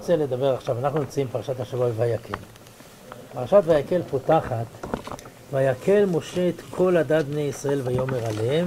[0.00, 2.34] רוצה לדבר עכשיו, אנחנו נמצאים פרשת השבוע ויקל.
[3.32, 4.66] פרשת ויקל פותחת,
[5.52, 8.66] ויקל משה את כל עדת בני ישראל ויאמר עליהם,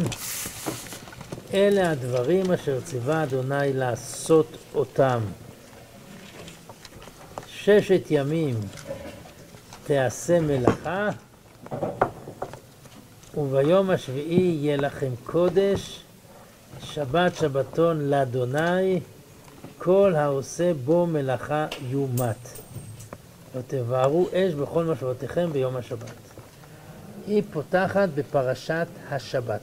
[1.54, 5.20] אלה הדברים אשר ציווה אדוני לעשות אותם.
[7.48, 8.56] ששת ימים
[9.84, 11.10] תעשה מלאכה,
[13.38, 16.00] וביום השביעי יהיה לכם קודש,
[16.84, 19.00] שבת שבתון לאדוני,
[19.78, 22.48] כל העושה בו מלאכה יומת.
[23.56, 26.12] ותבערו אש בכל משבותיכם ביום השבת.
[27.28, 29.62] היא פותחת בפרשת השבת.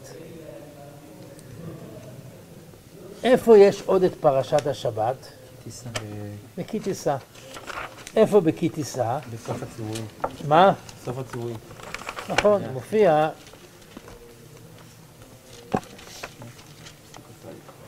[3.25, 5.17] איפה יש עוד את פרשת השבת?
[6.59, 7.17] בכי תישא.
[8.17, 9.19] איפה בכי תישא?
[9.33, 10.07] בסוף הציוויים.
[10.49, 10.73] מה?
[11.03, 11.57] בסוף הציוויים.
[12.29, 13.29] נכון, מופיע...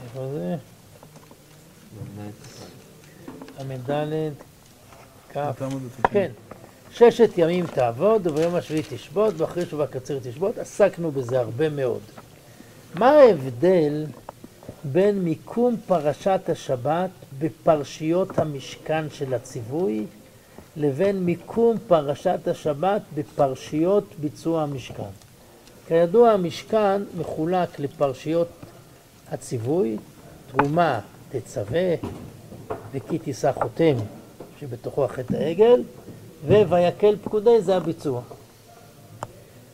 [0.04, 0.56] איפה זה?
[3.68, 4.32] ל"ד,
[5.32, 5.38] כ',
[6.10, 6.30] כן.
[6.92, 10.58] ששת ימים תעבוד וביום השביעי תשבות, ואחרי ובקציר תשבות.
[10.58, 12.00] עסקנו בזה הרבה מאוד.
[12.94, 14.06] מה ההבדל
[14.84, 20.06] בין מיקום פרשת השבת בפרשיות המשכן של הציווי
[20.76, 25.10] לבין מיקום פרשת השבת בפרשיות ביצוע המשכן.
[25.86, 28.48] כידוע המשכן מחולק לפרשיות
[29.30, 29.96] הציווי,
[30.50, 31.94] תרומה תצווה
[32.92, 33.94] וכי תישא חותם
[34.60, 35.82] שבתוכו החטא העגל
[36.46, 38.22] וויקל פקודי זה הביצוע.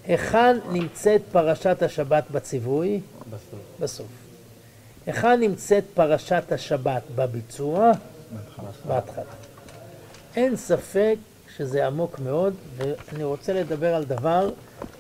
[0.07, 3.01] היכן נמצאת פרשת השבת בציווי?
[3.31, 3.61] בסוף.
[3.81, 4.07] בסוף.
[5.07, 7.91] היכן נמצאת פרשת השבת בביצוע?
[8.87, 9.25] בהתחלה.
[10.37, 11.17] אין ספק
[11.57, 14.51] שזה עמוק מאוד, ואני רוצה לדבר על דבר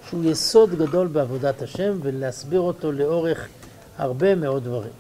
[0.09, 3.49] שהוא יסוד גדול בעבודת השם ולהסביר אותו לאורך
[3.99, 4.93] הרבה מאוד דברים.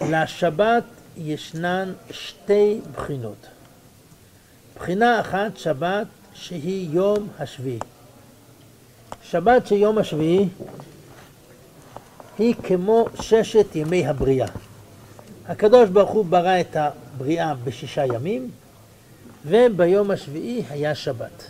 [0.00, 0.84] לשבת
[1.18, 3.46] ישנן שתי בחינות.
[4.76, 7.78] בחינה אחת, שבת שהיא יום השביעי.
[9.22, 10.48] שבת של יום השביעי
[12.38, 14.46] היא כמו ששת ימי הבריאה.
[15.46, 18.50] הקדוש ברוך הוא ברא את הבריאה בשישה ימים,
[19.46, 21.44] וביום השביעי היה שבת.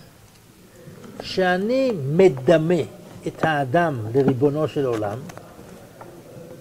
[1.18, 2.82] כשאני מדמה
[3.26, 5.18] את האדם לריבונו של עולם,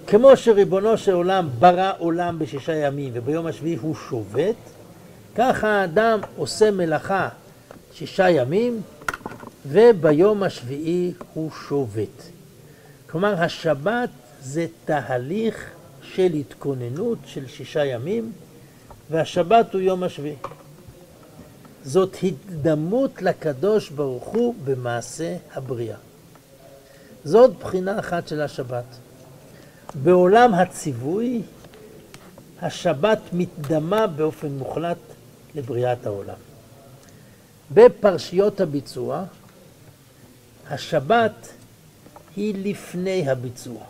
[0.10, 4.56] כמו שריבונו של עולם ברא עולם בשישה ימים וביום השביעי הוא שובת,
[5.36, 7.30] ככה האדם עושה מלאכה
[7.94, 8.82] שישה ימים
[9.66, 12.24] וביום השביעי הוא שובת.
[13.10, 14.10] כלומר השבת
[14.42, 15.70] זה תהליך
[16.02, 18.32] של התכוננות של שישה ימים
[19.10, 20.36] והשבת הוא יום השביעי.
[21.84, 25.98] זאת התדמות לקדוש ברוך הוא במעשה הבריאה.
[27.24, 29.07] זאת בחינה אחת של השבת.
[29.96, 31.42] בעולם הציווי
[32.62, 34.98] השבת מתדמה באופן מוחלט
[35.56, 36.36] לבריאת העולם.
[37.72, 39.24] בפרשיות הביצוע
[40.70, 41.48] השבת
[42.36, 43.84] היא לפני הביצוע.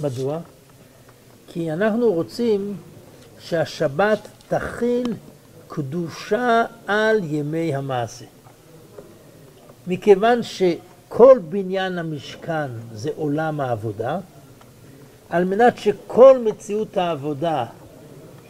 [0.00, 0.38] מדוע?
[1.48, 2.76] כי אנחנו רוצים
[3.40, 4.18] שהשבת
[4.48, 5.14] תכיל
[5.68, 8.24] קדושה על ימי המעשה.
[9.86, 14.18] מכיוון שכל בניין המשכן זה עולם העבודה,
[15.30, 17.64] על מנת שכל מציאות העבודה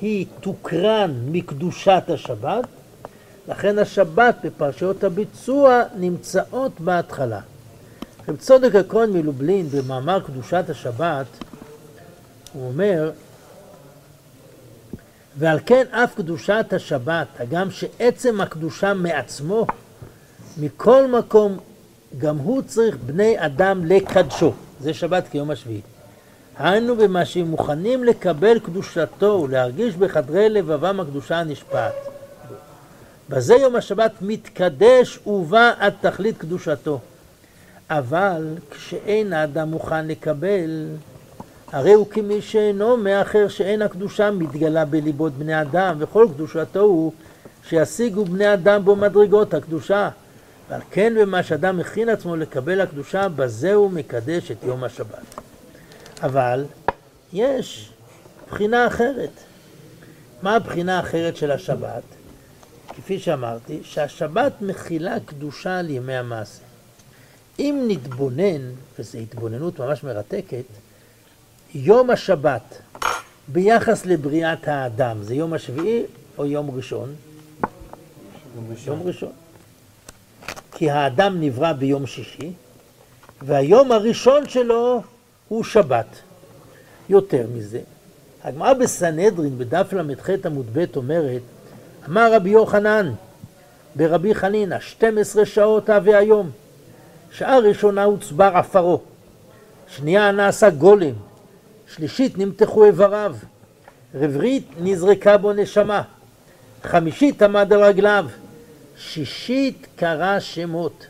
[0.01, 2.65] היא תוקרן מקדושת השבת,
[3.49, 7.41] לכן השבת בפרשיות הביצוע נמצאות בהתחלה.
[8.29, 11.27] רב צודק הכהן מלובלין במאמר קדושת השבת,
[12.53, 13.11] הוא אומר,
[15.39, 19.67] ועל כן אף קדושת השבת, הגם שעצם הקדושה מעצמו,
[20.61, 21.59] מכל מקום
[22.19, 24.53] גם הוא צריך בני אדם לקדשו.
[24.81, 25.81] זה שבת כיום השביעי.
[26.63, 31.95] היינו במה שהם מוכנים לקבל קדושתו ולהרגיש בחדרי לבבם הקדושה הנשפעת.
[33.29, 37.01] בזה יום השבת מתקדש ובא עד תכלית קדושתו.
[37.91, 40.87] אבל כשאין האדם מוכן לקבל,
[41.73, 47.13] הרי הוא כמי שאינו מאחר שאין הקדושה מתגלה בליבות בני אדם, וכל קדושתו הוא
[47.69, 50.09] שישיגו בני אדם בו מדרגות הקדושה.
[50.71, 55.50] ועל כן במה שאדם מכין עצמו לקבל הקדושה, בזה הוא מקדש את יום השבת.
[56.23, 56.65] אבל
[57.33, 57.91] יש
[58.51, 59.31] בחינה אחרת.
[60.43, 62.03] מה הבחינה האחרת של השבת?
[62.89, 66.63] כפי שאמרתי, שהשבת מכילה קדושה על ימי המעשה.
[67.59, 70.65] אם נתבונן, וזו התבוננות ממש מרתקת,
[71.75, 72.79] יום השבת
[73.49, 76.03] ביחס לבריאת האדם, זה יום השביעי
[76.39, 77.15] או יום ראשון?
[78.57, 78.99] יום ראשון.
[78.99, 79.33] יום ראשון.
[80.73, 82.53] כי האדם נברא ביום שישי,
[83.43, 85.03] והיום הראשון שלו
[85.51, 86.07] הוא שבת.
[87.09, 87.81] יותר מזה,
[88.45, 91.43] הגמרא בסנהדרין, בדף ל"ח עמוד ב' אומרת,
[92.09, 93.13] אמר רבי יוחנן
[93.95, 96.51] ברבי חנינא, 12 שעות הווה היום.
[97.33, 99.01] שעה ראשונה הוצבר עפרו,
[99.89, 101.15] שנייה נעשה גולם,
[101.95, 103.37] שלישית נמתחו איבריו,
[104.15, 106.03] רביעית נזרקה בו נשמה,
[106.83, 108.27] חמישית עמד על רגליו,
[108.97, 111.07] שישית קרא שמות,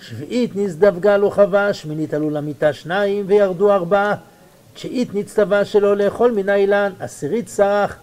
[0.00, 4.14] שביעית נזדווגה לו חווה, שמינית עלו למיטה שניים וירדו ארבעה,
[4.74, 7.96] תשיעית נצטווה שלו לאכול מן האילן, עשירית סרח,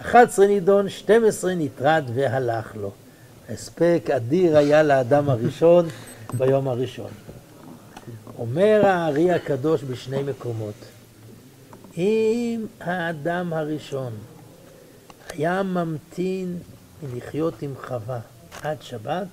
[0.00, 2.90] אחת עשרה נידון, שתים עשרה נטרד והלך לו.
[3.48, 5.88] הספק אדיר היה לאדם הראשון
[6.32, 7.10] ביום הראשון.
[8.38, 10.74] אומר הארי הקדוש בשני מקומות,
[11.96, 14.12] אם האדם הראשון
[15.28, 16.58] היה ממתין
[17.02, 18.20] מלחיות עם חווה
[18.62, 19.26] עד שבת,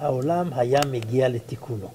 [0.00, 1.90] העולם היה מגיע לתיקונו.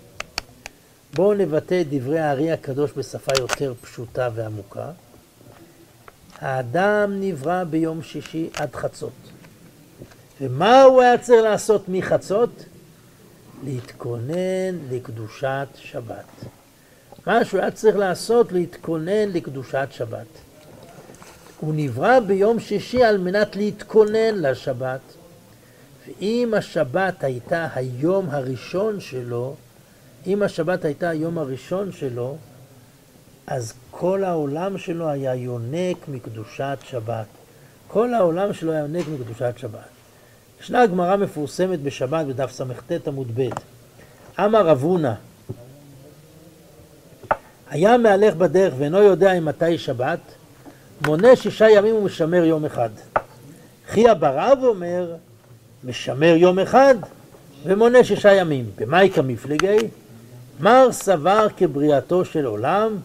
[1.14, 4.92] בואו נבטא את דברי הארי הקדוש בשפה יותר פשוטה ועמוקה.
[6.40, 9.12] האדם נברא ביום שישי עד חצות.
[10.42, 12.66] ומה הוא היה צריך לעשות מחצות?
[13.64, 16.46] להתכונן לקדושת שבת.
[17.28, 20.28] מה שהוא היה צריך לעשות, להתכונן לקדושת שבת.
[21.60, 25.00] הוא נברא ביום שישי על מנת להתכונן לשבת.
[26.08, 29.56] ואם השבת הייתה היום הראשון שלו,
[30.28, 32.38] אם השבת הייתה היום הראשון שלו,
[33.48, 37.26] אז כל העולם שלו היה יונק מקדושת שבת.
[37.88, 39.80] כל העולם שלו היה יונק מקדושת שבת.
[40.62, 43.50] ישנה גמרא מפורסמת בשבת בדף סט עמוד ב',
[44.40, 45.14] אמר רב הונא,
[47.70, 50.20] היה מהלך בדרך ואינו יודע אם מתי שבת,
[51.06, 52.90] מונה שישה ימים ומשמר יום אחד.
[53.88, 55.16] חייא ברב אומר,
[55.86, 56.96] משמר יום אחד
[57.64, 58.70] ומונה שישה ימים.
[58.76, 59.78] במאי כמפלגי?
[60.60, 62.98] מר סבר כבריאתו של עולם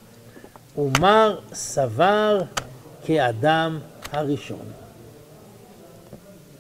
[0.79, 2.41] ומר סבר
[3.05, 3.79] כאדם
[4.13, 4.65] הראשון.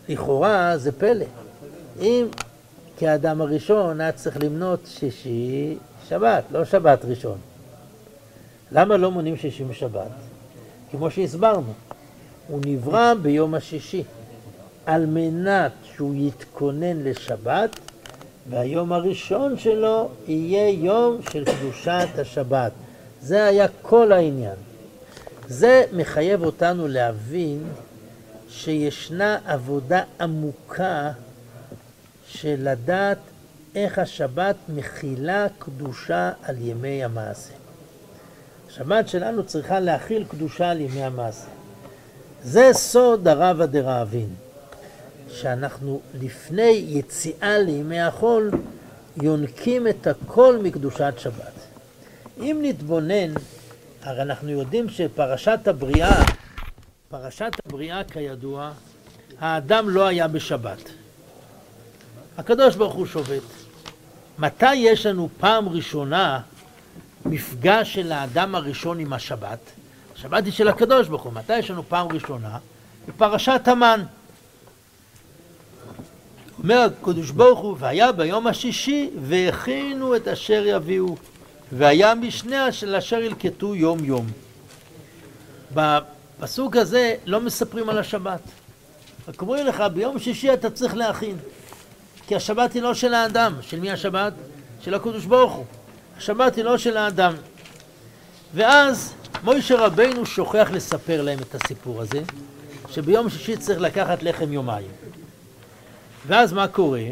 [0.08, 1.24] לכאורה זה פלא.
[2.00, 2.26] אם
[2.96, 5.76] כאדם הראשון היה צריך למנות שישי
[6.08, 7.38] שבת, לא שבת ראשון.
[8.72, 10.08] למה לא מונים שישי משבת?
[10.90, 11.72] כמו שהסברנו,
[12.48, 14.04] הוא נברא ביום השישי.
[14.86, 17.70] על מנת שהוא יתכונן לשבת,
[18.50, 22.72] והיום הראשון שלו יהיה יום של קדושת השבת.
[23.22, 24.54] זה היה כל העניין.
[25.48, 27.62] זה מחייב אותנו להבין
[28.48, 31.10] שישנה עבודה עמוקה
[32.28, 33.18] של לדעת
[33.74, 37.54] איך השבת מכילה קדושה על ימי המעשה.
[38.68, 41.48] השבת שלנו צריכה להכיל קדושה על ימי המעשה.
[42.42, 44.49] זה סוד הרבה דרעבין.
[45.32, 48.50] שאנחנו לפני יציאה לימי החול
[49.22, 51.52] יונקים את הכל מקדושת שבת.
[52.38, 53.34] אם נתבונן,
[54.02, 56.22] הרי אנחנו יודעים שפרשת הבריאה,
[57.08, 58.70] פרשת הבריאה כידוע,
[59.40, 60.90] האדם לא היה בשבת.
[62.38, 63.42] הקדוש ברוך הוא שובת.
[64.38, 66.40] מתי יש לנו פעם ראשונה
[67.24, 69.58] מפגש של האדם הראשון עם השבת?
[70.14, 71.32] השבת היא של הקדוש ברוך הוא.
[71.32, 72.58] מתי יש לנו פעם ראשונה?
[73.08, 74.02] בפרשת המן.
[76.62, 81.16] אומר הקדוש ברוך הוא, והיה ביום השישי והכינו את אשר יביאו,
[81.72, 84.26] והיה משנה של אשר ילקטו יום יום.
[85.74, 88.40] בפסוק הזה לא מספרים על השבת.
[89.28, 91.36] רק אומרים לך, ביום שישי אתה צריך להכין.
[92.26, 93.54] כי השבת היא לא של האדם.
[93.60, 94.32] של מי השבת?
[94.80, 95.64] של הקדוש ברוך הוא.
[96.16, 97.34] השבת היא לא של האדם.
[98.54, 99.14] ואז
[99.44, 102.22] מוישה רבינו שוכח לספר להם את הסיפור הזה,
[102.90, 104.90] שביום שישי צריך לקחת לחם יומיים.
[106.26, 107.02] ואז מה קורה?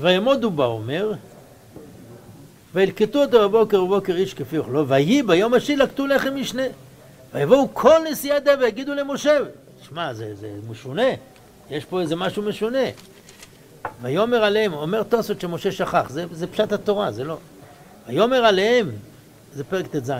[0.00, 1.12] וימודו בה אומר,
[2.74, 6.62] וילקטו אותו בבוקר ובוקר איש כפי אוכלו, ויהי ביום השני לקטו לחם משנה.
[7.34, 9.38] ויבואו כל נשיאי דב ויגידו למשה,
[9.88, 11.08] שמע, זה, זה משונה,
[11.70, 12.84] יש פה איזה משהו משונה.
[14.02, 17.36] ויאמר עליהם, אומר תוספות שמשה שכח, זה, זה פשט התורה, זה לא.
[18.08, 18.90] ויאמר עליהם,
[19.54, 20.12] זה פרק ט"ז,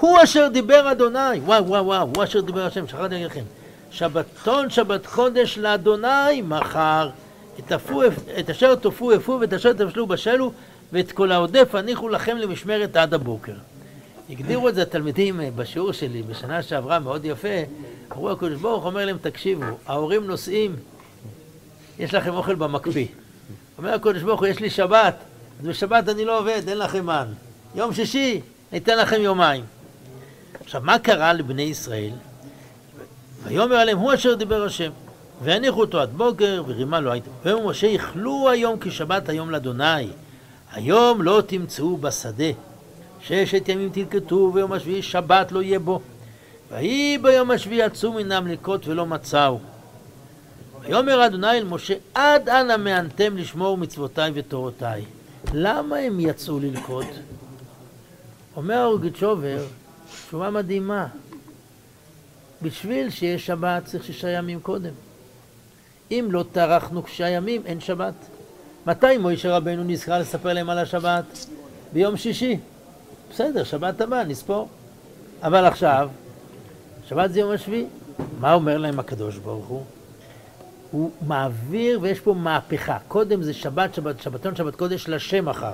[0.00, 3.44] הוא אשר דיבר אדוני, וואו וואו וואו, הוא אשר דיבר השם, שכחתי להגיד לכם.
[3.90, 7.10] שבתון שבת קודש לאדוני מחר,
[7.58, 8.02] את, אפו,
[8.38, 10.52] את אשר תופו אפו ואת אשר תבשלו בשלו
[10.92, 13.54] ואת כל העודף הניחו לכם למשמרת עד הבוקר.
[14.30, 17.48] הגדירו את זה התלמידים בשיעור שלי בשנה שעברה מאוד יפה,
[18.12, 20.76] אמרו הקדוש ברוך אומר להם תקשיבו, ההורים נוסעים,
[21.98, 23.06] יש לכם אוכל במקפיא.
[23.78, 25.14] אומר הקדוש ברוך הוא יש לי שבת,
[25.60, 27.26] אז בשבת אני לא עובד, אין לכם מן.
[27.74, 28.40] יום שישי,
[28.72, 29.64] ניתן לכם יומיים.
[30.64, 32.12] עכשיו מה קרה לבני ישראל?
[33.44, 34.90] ויאמר עליהם הוא אשר דיבר השם.
[35.42, 37.30] והניחו אותו עד בוקר, ורימה לא הייתם.
[37.44, 40.08] ויאמר משה, יכלו היום כי שבת היום לאדוני.
[40.72, 42.44] היום לא תמצאו בשדה.
[43.20, 46.00] ששת ימים תלקטו, ויום השביעי שבת לא יהיה בו.
[46.70, 49.58] ויהי ביום השביעי עצום עינם ללקוט ולא מצאו.
[50.80, 55.04] ויאמר אדוני אל משה, עד אנה מענתם לשמור מצוותיי ותורותיי.
[55.54, 57.06] למה הם יצאו ללקוט?
[58.56, 59.64] אומר אורגיצ'ובר,
[60.26, 61.06] תשובה מדהימה.
[62.62, 64.92] בשביל שיש שבת צריך שישה ימים קודם.
[66.10, 68.14] אם לא טרחנו שישה ימים, אין שבת.
[68.86, 71.46] מתי מוישה רבנו נזכר לספר להם על השבת?
[71.92, 72.58] ביום שישי.
[73.30, 74.68] בסדר, שבת הבאה, נספור.
[75.42, 76.08] אבל עכשיו,
[77.08, 77.86] שבת זה יום השביעי.
[78.40, 79.84] מה אומר להם הקדוש ברוך הוא?
[80.90, 82.98] הוא מעביר, ויש פה מהפכה.
[83.08, 85.72] קודם זה שבת, שבת, שבתון, שבת קודש לשם אחר.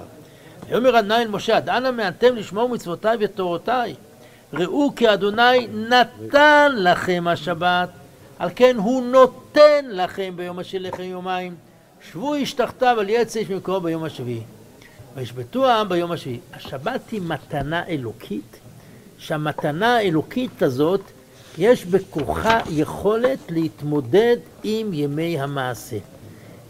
[0.69, 3.95] ויאמר אדוני אל משה, עד אנה מענתם לשמור מצוותיי ותורותיי?
[4.53, 7.89] ראו כי אדוני נתן לכם השבת,
[8.39, 11.55] על כן הוא נותן לכם ביום אשר לכם יומיים.
[12.13, 14.43] שבו איש תחתיו על יצא איש ממקומו ביום השביעי.
[15.17, 16.41] וישבתו העם ביום השביעי.
[16.53, 18.59] השבת היא מתנה אלוקית,
[19.19, 21.01] שהמתנה האלוקית הזאת,
[21.59, 25.97] יש בכוחה יכולת להתמודד עם ימי המעשה.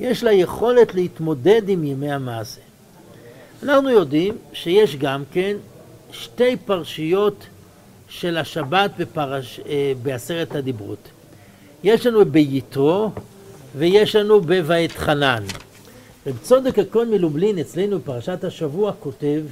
[0.00, 2.60] יש לה יכולת להתמודד עם ימי המעשה.
[3.62, 5.56] אנחנו יודעים שיש גם כן
[6.12, 7.46] שתי פרשיות
[8.08, 11.08] של השבת בפרש, אה, בעשרת הדיברות.
[11.84, 13.10] יש לנו ביתרו
[13.78, 15.44] ויש לנו בבית חנן.
[16.26, 19.42] רב צודק הכהן מלובלין אצלנו בפרשת השבוע כותב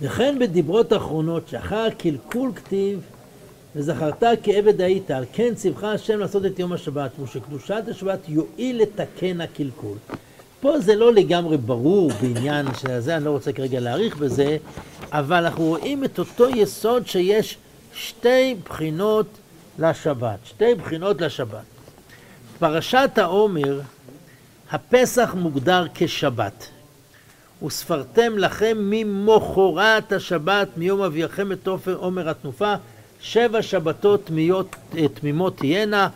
[0.00, 3.00] וכן בדיברות האחרונות שאחר קלקול כתיב
[3.76, 9.40] וזכרת כעבד היית על כן ציווך השם לעשות את יום השבת ושקדושת השבת יועיל לתקן
[9.40, 9.96] הקלקול
[10.64, 14.56] פה זה לא לגמרי ברור בעניין של זה, אני לא רוצה כרגע להאריך בזה,
[15.12, 17.56] אבל אנחנו רואים את אותו יסוד שיש
[17.94, 19.26] שתי בחינות
[19.78, 21.64] לשבת, שתי בחינות לשבת.
[22.58, 23.80] פרשת העומר,
[24.70, 26.68] הפסח מוגדר כשבת.
[27.66, 32.74] וספרתם לכם ממחרת השבת, מיום אביכם את עופר עומר התנופה,
[33.20, 34.30] שבע שבתות
[35.14, 36.08] תמימות תהיינה.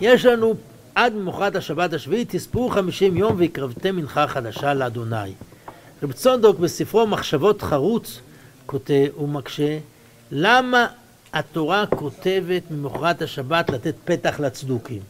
[0.00, 0.54] יש לנו
[0.94, 5.32] עד ממחרת השבת השביעית תספרו חמישים יום והקרבתם מנחה חדשה לאדוני.
[6.02, 8.20] רב צונדוק בספרו מחשבות חרוץ
[8.66, 9.78] כותב ומקשה
[10.30, 10.86] למה
[11.32, 15.02] התורה כותבת ממחרת השבת לתת פתח לצדוקים?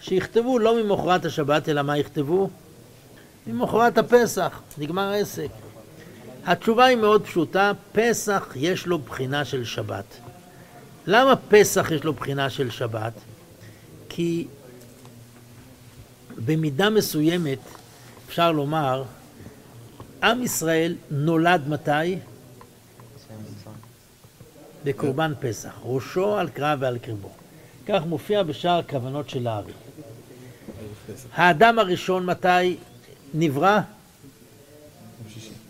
[0.00, 2.50] שיכתבו לא ממחרת השבת אלא מה יכתבו?
[3.46, 5.48] ממחרת הפסח, נגמר העסק.
[6.46, 10.04] התשובה היא מאוד פשוטה, פסח יש לו בחינה של שבת.
[11.06, 13.12] למה פסח יש לו בחינה של שבת?
[14.08, 14.46] כי
[16.44, 17.58] במידה מסוימת
[18.26, 19.04] אפשר לומר,
[20.22, 22.18] עם ישראל נולד מתי?
[24.84, 27.30] בקורבן פסח, ראשו על קרב ועל קרבו.
[27.86, 29.72] כך מופיע בשאר הכוונות של הארי.
[31.32, 32.76] האדם הראשון מתי
[33.34, 33.80] נברא?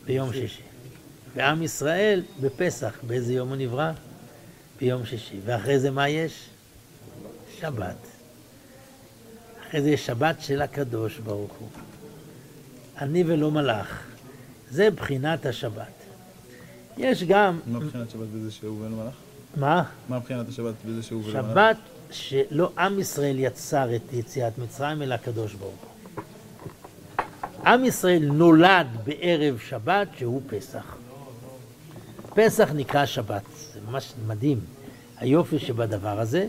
[0.04, 0.62] ביום שישי.
[1.34, 3.92] ועם ישראל בפסח, באיזה יום הוא נברא?
[4.80, 5.40] ביום שישי.
[5.44, 6.48] ואחרי זה מה יש?
[7.60, 8.11] שבת.
[9.72, 11.68] אחרי זה שבת של הקדוש ברוך הוא.
[12.98, 14.02] אני ולא מלאך.
[14.70, 15.92] זה בחינת השבת.
[16.98, 17.60] יש גם...
[17.66, 19.14] מה בחינת שבת בזה שהוא ולא מלאך?
[19.56, 19.82] מה?
[20.08, 21.52] מה בחינת השבת בזה שהוא ולא מלאך?
[21.52, 21.76] שבת
[22.10, 26.24] שלא עם ישראל יצר את יציאת מצרים, אלא הקדוש ברוך הוא.
[27.66, 30.96] עם ישראל נולד בערב שבת שהוא פסח.
[32.34, 33.42] פסח נקרא שבת,
[33.74, 34.60] זה ממש מדהים.
[35.18, 36.46] היופי שבדבר הזה,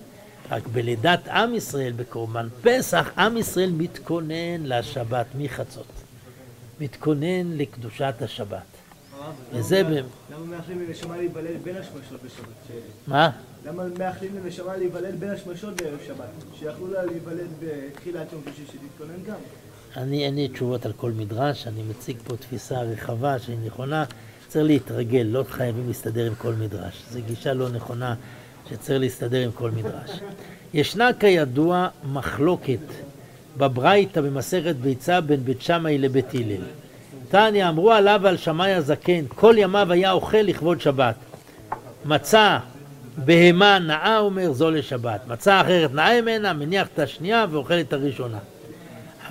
[0.51, 5.87] רק בלידת עם ישראל בקורבן פסח, עם ישראל מתכונן לשבת מחצות.
[6.79, 8.61] מתכונן לקדושת השבת.
[9.53, 9.87] וזה ב...
[9.87, 12.77] למה מאחלים לנשמה להיוולד בין השמשות בשבת?
[13.07, 13.29] מה?
[13.65, 16.25] למה מאחלים לנשמה להיוולד בין השמשות בערב שבת?
[16.59, 19.35] שיכלו לה להיוולד בתחילת יום שישי, שתתכונן גם.
[19.97, 24.05] אני אין לי תשובות על כל מדרש, אני מציג פה תפיסה רחבה שהיא נכונה.
[24.47, 27.03] צריך להתרגל, לא חייבים להסתדר עם כל מדרש.
[27.11, 28.15] זו גישה לא נכונה
[28.69, 30.19] שצריך להסתדר עם כל מדרש.
[30.73, 32.79] ישנה כידוע מחלוקת
[33.57, 36.63] בברייתא במסכת ביצה בין בית שמאי לבית הלל.
[37.29, 41.15] תניא אמרו עליו על שמאי הזקן, כל ימיו היה אוכל לכבוד שבת.
[42.05, 42.57] מצא
[43.17, 45.21] בהמה נאה אומר זו לשבת.
[45.27, 48.37] מצא אחרת נאה ממנה, מניח את השנייה ואוכל את הראשונה.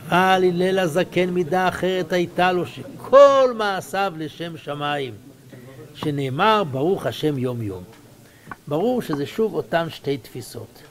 [0.08, 5.14] אבל הלל הזקן מידה אחרת הייתה לו שכל מעשיו לשם שמיים,
[5.94, 7.82] שנאמר ברוך השם יום יום.
[8.68, 10.82] ברור שזה שוב אותן שתי תפיסות.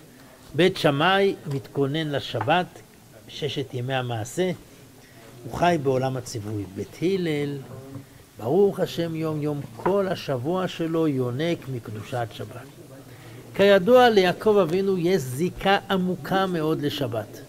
[0.56, 2.66] בית שמאי מתכונן לשבת,
[3.28, 4.52] ששת ימי המעשה,
[5.44, 6.64] הוא חי בעולם הציווי.
[6.76, 7.58] בית הלל,
[8.40, 12.66] ברוך השם יום יום, כל השבוע שלו יונק מקדושת שבת.
[13.56, 17.42] כידוע ליעקב אבינו יש זיקה עמוקה מאוד לשבת.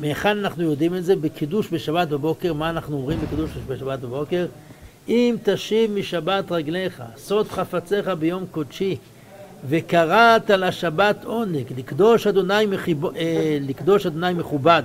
[0.00, 1.16] מהיכן אנחנו יודעים את זה?
[1.16, 4.46] בקידוש בשבת בבוקר, מה אנחנו אומרים בקידוש בשבת בבוקר?
[5.08, 8.96] אם תשיב משבת רגליך, סוד חפציך ביום קודשי,
[9.68, 13.06] וקראת לשבת עונג, לקדוש אדוני, מחיב...
[13.06, 14.82] אה, לקדוש אדוני מכובד,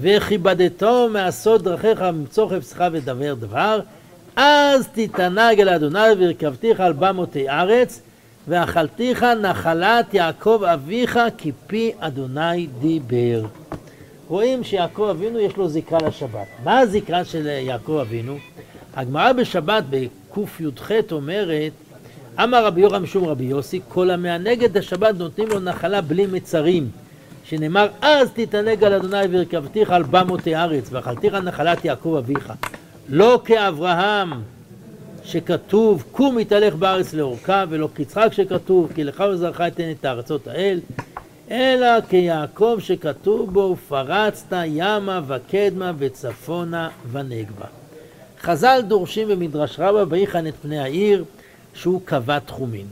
[0.00, 3.80] וכיבדתו מעשות דרכיך ממצוא חפצך ודבר דבר,
[4.36, 8.00] אז תתענג אל אדוני והרכבתיך על במותי ארץ,
[8.48, 13.44] ואכלתיך נחלת יעקב אביך כי פי אדוני דיבר.
[14.28, 16.46] רואים שיעקב אבינו יש לו זיקה לשבת.
[16.64, 18.36] מה הזיקה של יעקב אבינו?
[18.96, 21.72] הגמרא בשבת בקי"ח אומרת
[22.42, 26.90] אמר רבי יורם משום רבי יוסי כל המענג את השבת נותנים לו נחלה בלי מצרים
[27.44, 32.52] שנאמר אז תתענג על אדוני והרכבתיך על במותי ארץ ואכלתיך נחלת יעקב אביך
[33.08, 34.32] לא כאברהם
[35.24, 40.80] שכתוב קום יתהלך בארץ לאורכה ולא כיצחק שכתוב כי לך ולזרעך אתן את הארצות האל
[41.50, 47.66] אלא כיעקב שכתוב בו ופרצת ימה וקדמה וצפונה ונגבה.
[48.40, 51.24] חז"ל דורשים במדרש רבה ויחן את פני העיר
[51.78, 52.86] שהוא קבע תחומין.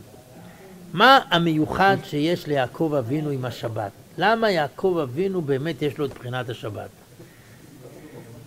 [0.93, 3.91] מה המיוחד שיש ליעקב אבינו עם השבת?
[4.19, 6.89] למה יעקב אבינו באמת יש לו את בחינת השבת?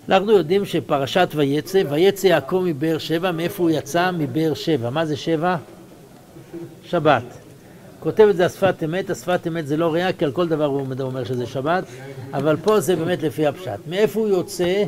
[0.09, 4.11] אנחנו יודעים שפרשת ויצא, ויצא יעקב מבאר שבע, מאיפה הוא יצא?
[4.11, 4.89] מבאר שבע.
[4.89, 5.55] מה זה שבע?
[6.85, 7.23] שבת.
[7.99, 10.85] כותב את זה השפת אמת, השפת אמת זה לא ראייה, כי על כל דבר הוא
[10.99, 11.83] אומר שזה שבת,
[12.33, 13.79] אבל פה זה באמת לפי הפשט.
[13.89, 14.83] מאיפה הוא יוצא?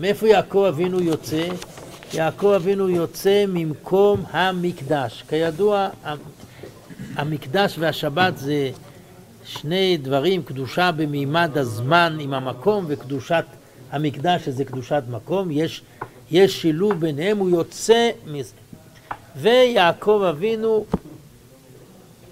[0.00, 1.48] מאיפה יעקב אבינו יוצא?
[2.14, 5.24] יעקב אבינו יוצא ממקום המקדש.
[5.28, 5.88] כידוע,
[7.14, 8.70] המקדש והשבת זה
[9.44, 13.44] שני דברים, קדושה במימד הזמן עם המקום וקדושת
[13.90, 15.82] המקדש שזה קדושת מקום, יש,
[16.30, 18.54] יש שילוב ביניהם, הוא יוצא מזה.
[19.36, 20.84] ויעקב אבינו,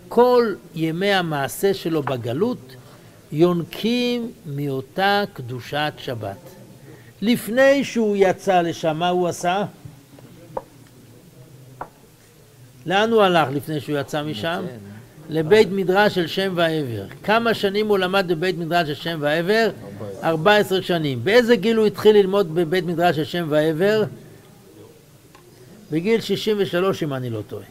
[0.09, 2.76] כל ימי המעשה שלו בגלות
[3.33, 6.63] יונקים מאותה קדושת שבת.
[7.25, 9.64] לפני שהוא יצא לשם, מה הוא עשה?
[12.87, 14.65] לאן הוא הלך לפני שהוא יצא משם?
[15.30, 17.04] לבית מדרש של שם ועבר.
[17.23, 19.71] כמה שנים הוא למד בבית מדרש של שם ועבר?
[20.23, 21.25] 14 שנים.
[21.25, 24.04] באיזה גיל הוא התחיל ללמוד בבית מדרש של שם ועבר?
[25.91, 27.65] בגיל 63 אם אני לא טועה.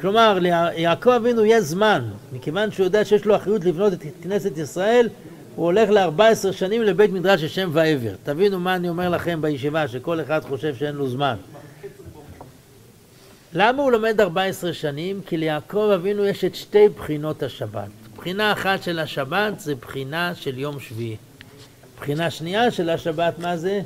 [0.00, 5.08] כלומר, ליעקב אבינו יש זמן, מכיוון שהוא יודע שיש לו אחריות לבנות את כנסת ישראל,
[5.60, 8.14] הוא הולך ל-14 שנים לבית מדרש של שם ועבר.
[8.22, 11.36] תבינו מה אני אומר לכם בישיבה, שכל אחד חושב שאין לו זמן.
[13.52, 15.20] למה הוא לומד 14 שנים?
[15.26, 17.88] כי ליעקב אבינו יש את שתי בחינות השבת.
[18.16, 21.16] בחינה אחת של השבת זה בחינה של יום שביעי.
[21.98, 23.80] בחינה שנייה של השבת, מה זה?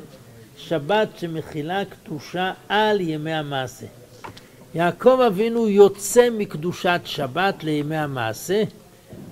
[0.57, 3.87] שבת שמכילה קדושה על ימי המעשה.
[4.75, 8.63] יעקב אבינו יוצא מקדושת שבת לימי המעשה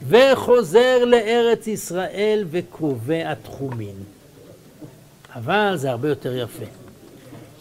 [0.09, 3.95] וחוזר לארץ ישראל וקובע תחומים.
[5.35, 6.65] אבל זה הרבה יותר יפה.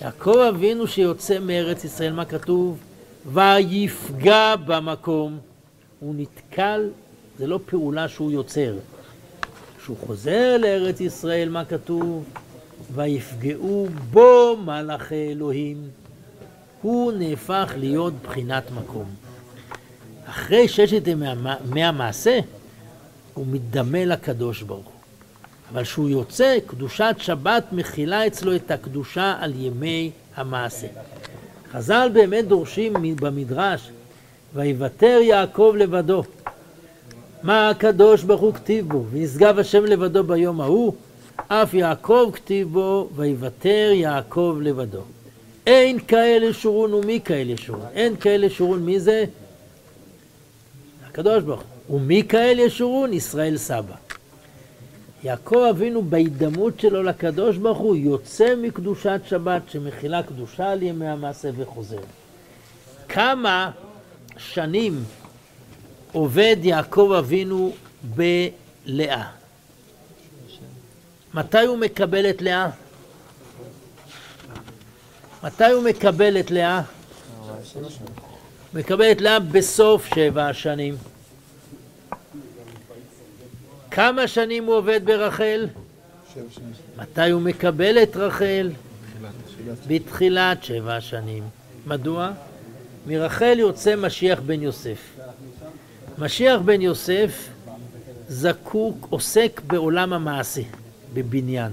[0.02, 2.78] יעקב אבינו שיוצא מארץ ישראל, מה כתוב?
[3.26, 5.38] ויפגע במקום.
[6.00, 6.90] הוא נתקל,
[7.38, 8.74] זה לא פעולה שהוא יוצר.
[9.82, 12.26] כשהוא חוזר לארץ ישראל, מה כתוב?
[12.94, 15.78] ויפגעו בו מלאכי אלוהים.
[16.82, 19.06] הוא נהפך להיות בחינת מקום.
[20.26, 22.40] אחרי ששת ימי המעשה,
[23.34, 24.94] הוא מתדמה לקדוש ברוך הוא.
[25.74, 30.88] אבל כשהוא יוצא, קדושת שבת מכילה אצלו את הקדושה על ימי המעשה.
[31.72, 33.90] חז"ל באמת דורשים במדרש,
[34.54, 36.24] ויוותר יעקב לבדו.
[37.44, 40.94] מה הקדוש ברוך הוא כתיב בו, ונשגב השם לבדו ביום ההוא,
[41.48, 45.02] אף יעקב כתיב בו, ויוותר יעקב לבדו.
[45.68, 47.86] אין כאלה שורון ומי כאלה שורון.
[47.94, 49.26] אין כאלה שורון, מי זה?
[51.12, 51.98] הקדוש ברוך הוא.
[51.98, 53.14] ומי כאלה שורון?
[53.14, 53.96] ישראל סבא.
[55.24, 61.50] יעקב אבינו בהידמות שלו לקדוש ברוך הוא יוצא מקדושת שבת שמכילה קדושה על ימי המעשה
[61.58, 62.00] וחוזר.
[63.10, 63.72] כמה
[64.38, 65.04] שנים
[66.12, 67.72] עובד יעקב אבינו
[68.04, 69.28] בלאה?
[71.34, 72.70] מתי הוא מקבל את לאה?
[75.44, 76.82] מתי הוא מקבל את לאה?
[78.74, 80.96] מקבל את לאה בסוף שבע השנים.
[83.92, 85.68] כמה שנים הוא עובד ברחל?
[86.98, 88.70] מתי הוא מקבל את רחל?
[89.88, 91.44] בתחילת שבע שנים.
[91.86, 92.32] מדוע?
[93.08, 95.00] מרחל יוצא משיח בן יוסף.
[96.18, 97.50] משיח בן יוסף
[98.28, 100.62] זקוק, עוסק בעולם המעשה,
[101.14, 101.72] בבניין.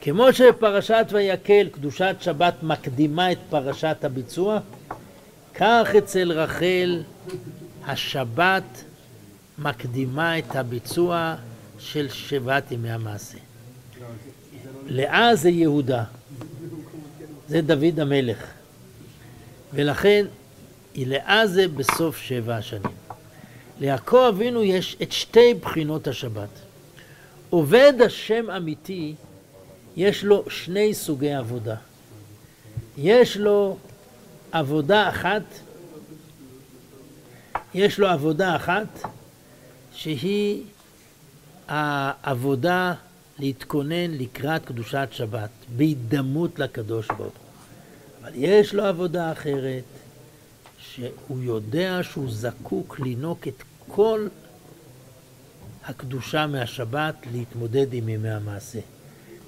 [0.00, 4.58] כמו שפרשת ויקל, קדושת שבת מקדימה את פרשת הביצוע,
[5.54, 7.02] כך אצל רחל
[7.86, 8.84] השבת
[9.58, 11.34] מקדימה את הביצוע
[11.78, 13.38] של שבעת ימי המעשה.
[14.86, 16.04] לאה זה יהודה.
[17.48, 18.46] זה דוד המלך.
[19.74, 20.26] ולכן,
[21.44, 22.92] זה בסוף שבע השנים.
[23.80, 26.48] ליעקב אבינו יש את שתי בחינות השבת.
[27.50, 29.14] עובד השם אמיתי,
[29.96, 31.76] יש לו שני סוגי עבודה.
[32.98, 33.76] יש לו
[34.54, 35.42] עבודה אחת,
[37.74, 39.02] יש לו עבודה אחת
[39.92, 40.62] שהיא
[41.68, 42.94] העבודה
[43.38, 47.28] להתכונן לקראת קדושת שבת, בהידמות לקדוש ברוך הוא.
[48.22, 49.84] אבל יש לו עבודה אחרת,
[50.78, 54.28] שהוא יודע שהוא זקוק לינוק את כל
[55.84, 58.80] הקדושה מהשבת להתמודד עם ימי המעשה.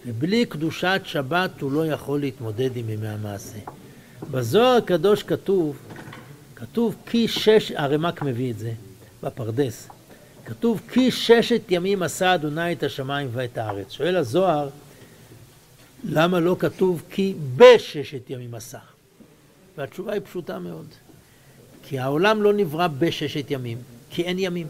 [0.07, 3.59] ובלי קדושת שבת הוא לא יכול להתמודד עם ימי המעשה.
[4.31, 5.77] בזוהר הקדוש כתוב,
[6.57, 8.73] כתוב כי שש, הרמ"ק מביא את זה
[9.23, 9.89] בפרדס,
[10.45, 13.91] כתוב כי ששת ימים עשה אדוני את השמיים ואת הארץ.
[13.93, 14.69] שואל הזוהר,
[16.05, 18.79] למה לא כתוב כי בששת ימים עשה?
[19.77, 20.87] והתשובה היא פשוטה מאוד.
[21.89, 23.79] כי העולם לא נברא בששת ימים,
[24.11, 24.67] כי אין ימים.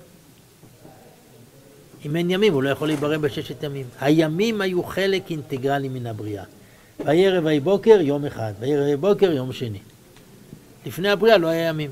[2.04, 3.86] אם אין ימים, הוא לא יכול להיברא בששת ימים.
[4.00, 6.44] הימים היו חלק אינטגרלי מן הבריאה.
[7.04, 8.52] וירא ויהי בוקר, יום אחד.
[8.60, 9.78] וירא ויהי בוקר, יום שני.
[10.86, 11.90] לפני הבריאה לא היה ימים.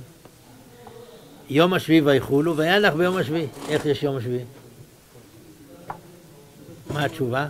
[1.51, 3.47] יום השביעי ויחולו, וינח ביום השביעי.
[3.69, 4.45] איך יש יום השביעי?
[6.91, 7.49] מה התשובה?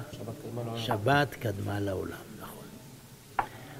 [0.76, 2.64] שבת קדמה לעולם, נכון.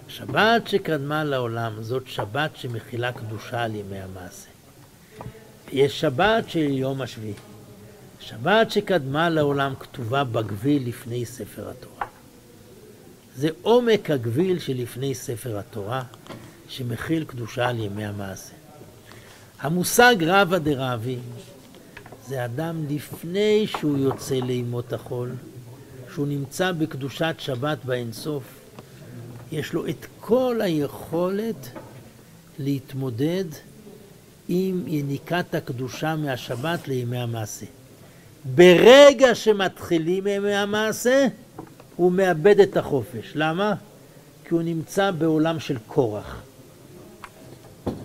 [0.08, 4.48] שבת שקדמה לעולם זאת שבת שמכילה קדושה על ימי המעשה.
[5.72, 7.34] יש שבת של יום השביעי.
[8.20, 12.04] שבת שקדמה לעולם כתובה בגביל לפני ספר התורה.
[13.37, 16.03] זה עומק הגביל שלפני ספר התורה,
[16.68, 18.53] שמכיל קדושה על ימי המעשה.
[19.61, 21.18] המושג רבא דרבי
[22.29, 25.31] זה אדם לפני שהוא יוצא לימות החול,
[26.12, 28.42] שהוא נמצא בקדושת שבת באינסוף,
[29.53, 31.68] יש לו את כל היכולת
[32.59, 33.44] להתמודד
[34.49, 37.66] עם יניקת הקדושה מהשבת לימי המעשה.
[38.55, 41.27] ברגע שמתחילים ימי המעשה,
[41.96, 43.33] הוא מאבד את החופש.
[43.35, 43.74] למה?
[44.44, 46.42] כי הוא נמצא בעולם של כורח.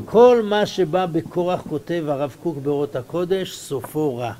[0.05, 4.33] כל מה שבא בכורח, כותב הרב קוק באורות הקודש, סופו רע.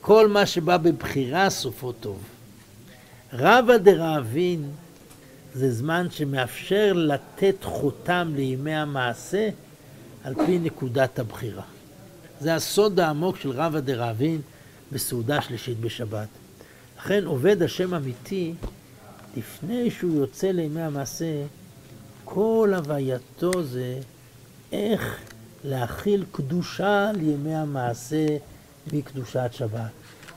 [0.00, 2.18] כל מה שבא בבחירה, סופו טוב.
[3.32, 4.70] רבא דרעבין
[5.54, 9.48] זה זמן שמאפשר לתת חותם לימי המעשה
[10.24, 11.62] על פי נקודת הבחירה.
[12.40, 14.40] זה הסוד העמוק של רבא דרעבין
[14.92, 16.28] בסעודה שלישית בשבת.
[16.98, 18.54] לכן עובד השם אמיתי,
[19.36, 21.44] לפני שהוא יוצא לימי המעשה,
[22.24, 23.98] כל הווייתו זה
[24.72, 25.18] איך
[25.64, 28.26] להכיל קדושה על ימי המעשה
[28.92, 29.90] מקדושת שבת.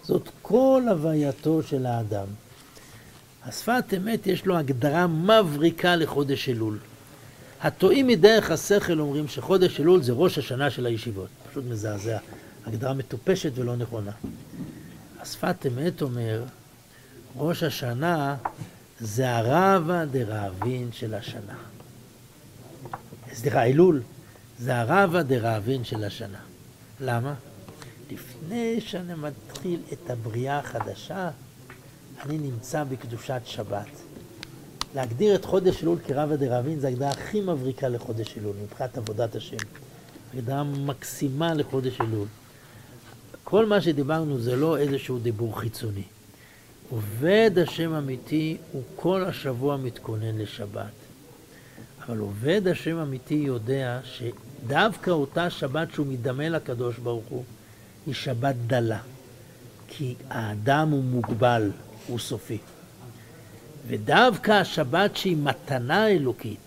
[0.04, 2.28] זאת כל הווייתו של האדם.
[3.46, 6.78] השפת אמת יש לו הגדרה מבריקה לחודש אלול.
[7.62, 11.28] הטועים מדרך השכל אומרים שחודש אלול זה ראש השנה של הישיבות.
[11.52, 12.18] פשוט מזעזע.
[12.66, 14.12] הגדרה מטופשת ולא נכונה.
[15.22, 16.44] השפת אמת אומר,
[17.38, 18.36] ראש השנה
[19.00, 21.56] זה הרבא דרעבין של השנה.
[23.34, 24.02] סליחה, אלול
[24.60, 26.40] זה הרבא דרעבין של השנה.
[27.00, 27.34] למה?
[28.12, 31.30] לפני שאני מתחיל את הבריאה החדשה,
[32.26, 33.88] אני נמצא בקדושת שבת.
[34.96, 39.58] להגדיר את חודש אלול כרבא דרעבין זה ההגדרה הכי מבריקה לחודש אלול, מבחינת עבודת השם.
[40.34, 42.28] הגדרה מקסימה לחודש אלול.
[43.50, 46.04] כל מה שדיברנו זה לא איזשהו דיבור חיצוני.
[46.90, 50.92] עובד השם אמיתי הוא כל השבוע מתכונן לשבת.
[52.06, 57.44] אבל עובד השם אמיתי יודע שדווקא אותה שבת שהוא מדמה לקדוש ברוך הוא,
[58.06, 59.00] היא שבת דלה.
[59.88, 61.72] כי האדם הוא מוגבל,
[62.08, 62.58] הוא סופי.
[63.88, 66.60] ודווקא השבת שהיא מתנה אלוקית,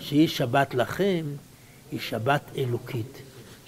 [0.00, 1.24] שהיא שבת לכם,
[1.92, 3.22] היא שבת אלוקית.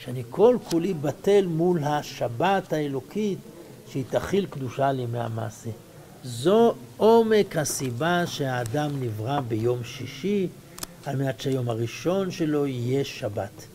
[0.04, 3.38] שאני כל כולי בטל מול השבת האלוקית
[3.90, 5.70] שהיא תכיל קדושה על ימי המעשה.
[6.24, 10.48] זו עומק הסיבה שהאדם נברא ביום שישי,
[11.04, 13.66] על מנת שהיום הראשון שלו יהיה שבת.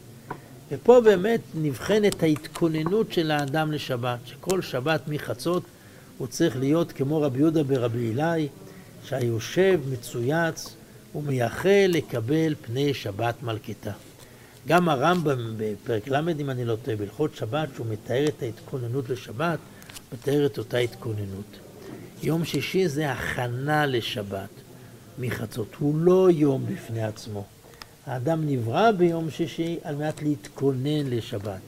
[0.72, 5.64] ופה באמת נבחנת ההתכוננות של האדם לשבת, שכל שבת מחצות
[6.18, 8.48] הוא צריך להיות כמו רבי יהודה ברבי אלי,
[9.04, 10.76] שהיושב מצויץ
[11.16, 13.92] ומייחל לקבל פני שבת מלכתה.
[14.68, 19.60] גם הרמב"ם בפרק ל', אם אני לא טועה, בהלכות שבת, שהוא מתאר את ההתכוננות לשבת,
[20.14, 21.60] מתאר את אותה התכוננות.
[22.24, 24.50] יום שישי זה הכנה לשבת
[25.20, 27.46] מחצות, הוא לא יום בפני עצמו.
[28.06, 31.62] האדם נברא ביום שישי על מנת להתכונן לשבת.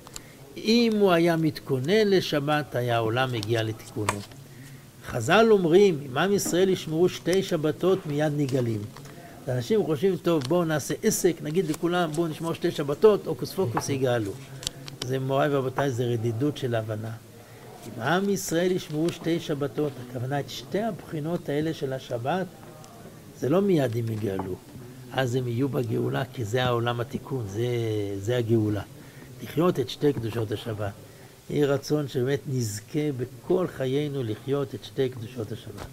[0.58, 4.20] אם הוא היה מתכונן לשבת, היה העולם מגיע לתיקונו.
[5.08, 8.82] חז"ל אומרים, אם עם ישראל ישמרו שתי שבתות מיד נגאלים.
[9.48, 14.32] אנשים חושבים, טוב, בואו נעשה עסק, נגיד לכולם, בואו נשמור שתי שבתות, הוקוס פוקוס יגאלו.
[15.04, 17.12] זה מוריי ורבותיי, זה רדידות של הבנה.
[17.88, 22.48] אם עם ישראל ישמעו שתי שבתות, הכוונה את שתי הבחינות האלה של השבת,
[23.40, 24.56] זה לא מיד הם יגאלו.
[25.14, 27.68] אז הם יהיו בגאולה, כי זה העולם התיקון, זה,
[28.20, 28.82] זה הגאולה.
[29.44, 30.94] לחיות את שתי קדושות השבת.
[31.50, 35.88] יהי רצון שבאמת נזכה בכל חיינו לחיות את שתי קדושות השבת.